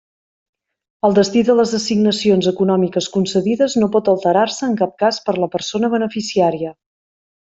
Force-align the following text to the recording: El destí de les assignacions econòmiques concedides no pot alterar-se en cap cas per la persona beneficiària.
El 1.09 1.17
destí 1.17 1.41
de 1.49 1.55
les 1.59 1.73
assignacions 1.79 2.47
econòmiques 2.53 3.09
concedides 3.19 3.77
no 3.83 3.91
pot 3.97 4.09
alterar-se 4.15 4.67
en 4.69 4.75
cap 4.81 4.97
cas 5.05 5.21
per 5.29 5.39
la 5.43 5.51
persona 5.59 5.93
beneficiària. 5.97 6.75